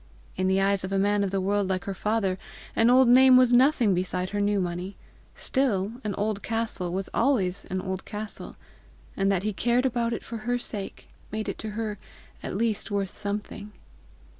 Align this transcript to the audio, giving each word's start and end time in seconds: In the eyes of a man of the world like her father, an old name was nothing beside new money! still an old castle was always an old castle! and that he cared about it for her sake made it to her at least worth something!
In 0.35 0.47
the 0.47 0.59
eyes 0.59 0.83
of 0.83 0.91
a 0.91 0.97
man 0.97 1.23
of 1.23 1.29
the 1.29 1.39
world 1.39 1.69
like 1.69 1.83
her 1.83 1.93
father, 1.93 2.39
an 2.75 2.89
old 2.89 3.07
name 3.07 3.37
was 3.37 3.53
nothing 3.53 3.93
beside 3.93 4.33
new 4.33 4.59
money! 4.59 4.97
still 5.35 5.91
an 6.03 6.15
old 6.15 6.41
castle 6.41 6.91
was 6.91 7.07
always 7.13 7.65
an 7.65 7.79
old 7.79 8.03
castle! 8.03 8.55
and 9.15 9.31
that 9.31 9.43
he 9.43 9.53
cared 9.53 9.85
about 9.85 10.11
it 10.11 10.25
for 10.25 10.37
her 10.37 10.57
sake 10.57 11.09
made 11.31 11.47
it 11.47 11.59
to 11.59 11.69
her 11.77 11.99
at 12.41 12.57
least 12.57 12.89
worth 12.89 13.15
something! 13.15 13.73